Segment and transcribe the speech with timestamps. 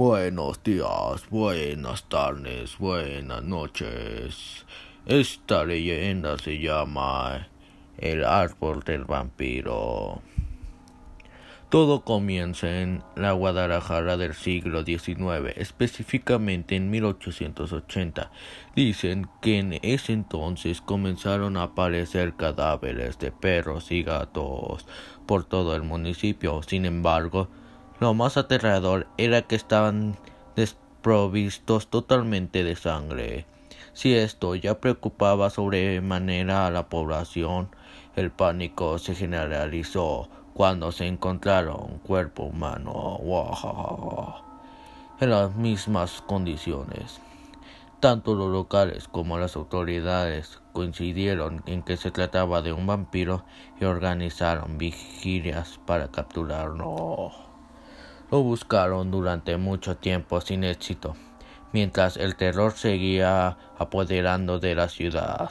[0.00, 4.64] Buenos días, buenas tardes, buenas noches.
[5.04, 7.48] Esta leyenda se llama
[7.98, 10.22] El árbol del vampiro.
[11.68, 18.30] Todo comienza en la Guadalajara del siglo XIX, específicamente en 1880.
[18.74, 24.86] Dicen que en ese entonces comenzaron a aparecer cadáveres de perros y gatos
[25.26, 26.62] por todo el municipio.
[26.62, 27.50] Sin embargo,
[28.00, 30.16] lo más aterrador era que estaban
[30.56, 33.46] desprovistos totalmente de sangre.
[33.92, 37.68] Si esto ya preocupaba sobremanera a la población,
[38.16, 43.20] el pánico se generalizó cuando se encontraron cuerpo humano
[45.20, 47.20] en las mismas condiciones.
[48.00, 53.44] Tanto los locales como las autoridades coincidieron en que se trataba de un vampiro
[53.78, 57.49] y organizaron vigilias para capturarlo.
[58.30, 61.16] Lo buscaron durante mucho tiempo sin éxito,
[61.72, 65.50] mientras el terror seguía apoderando de la ciudad.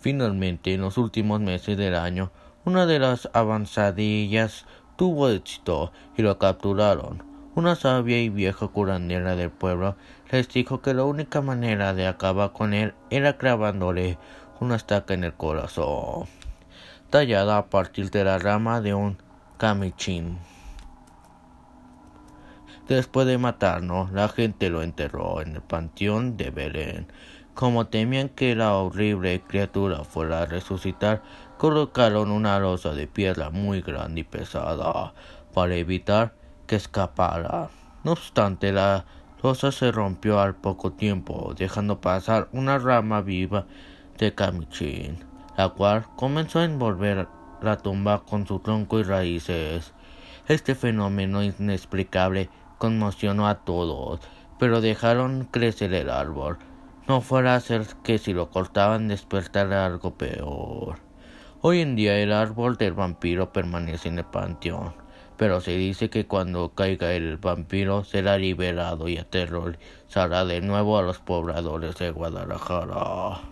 [0.00, 2.32] Finalmente, en los últimos meses del año,
[2.64, 7.22] una de las avanzadillas tuvo éxito y lo capturaron.
[7.54, 9.96] Una sabia y vieja curandera del pueblo
[10.30, 14.18] les dijo que la única manera de acabar con él era clavándole
[14.60, 16.26] una estaca en el corazón,
[17.08, 19.16] tallada a partir de la rama de un
[19.58, 20.38] camichín.
[22.88, 27.08] Después de matarnos, la gente lo enterró en el panteón de Belén.
[27.52, 31.20] Como temían que la horrible criatura fuera a resucitar,
[31.58, 35.14] colocaron una losa de piedra muy grande y pesada
[35.52, 36.34] para evitar
[36.68, 37.70] que escapara.
[38.04, 39.04] No obstante, la
[39.42, 43.66] losa se rompió al poco tiempo, dejando pasar una rama viva
[44.16, 45.24] de camichín,
[45.56, 47.26] la cual comenzó a envolver
[47.62, 49.92] la tumba con su tronco y raíces.
[50.46, 54.20] Este fenómeno inexplicable conmocionó a todos,
[54.58, 56.58] pero dejaron crecer el árbol.
[57.08, 60.98] No fuera a ser que si lo cortaban despertara algo peor.
[61.60, 64.94] Hoy en día el árbol del vampiro permanece en el panteón,
[65.36, 71.02] pero se dice que cuando caiga el vampiro será liberado y aterrorizará de nuevo a
[71.02, 73.40] los pobladores de Guadalajara.